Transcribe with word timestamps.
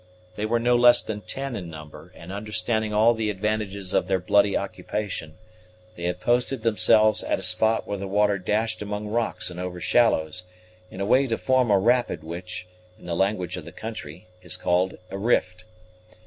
They 0.35 0.47
were 0.47 0.57
no 0.57 0.75
less 0.75 1.03
than 1.03 1.21
ten 1.21 1.55
in 1.55 1.69
number; 1.69 2.11
and, 2.15 2.31
understanding 2.33 2.91
all 2.91 3.13
the 3.13 3.29
advantages 3.29 3.93
of 3.93 4.07
their 4.07 4.17
bloody 4.17 4.57
occupation, 4.57 5.37
they 5.95 6.05
had 6.05 6.19
posted 6.19 6.63
themselves 6.63 7.21
at 7.21 7.37
a 7.37 7.43
spot 7.43 7.85
where 7.85 7.99
the 7.99 8.07
water 8.07 8.39
dashed 8.39 8.81
among 8.81 9.09
rocks 9.09 9.51
and 9.51 9.59
over 9.59 9.79
shallows, 9.79 10.41
in 10.89 11.01
a 11.01 11.05
way 11.05 11.27
to 11.27 11.37
form 11.37 11.69
a 11.69 11.77
rapid 11.77 12.23
which, 12.23 12.65
in 12.97 13.05
the 13.05 13.15
language 13.15 13.57
of 13.57 13.65
the 13.65 13.71
country, 13.71 14.25
is 14.41 14.57
called 14.57 14.97
a 15.11 15.19
rift. 15.19 15.65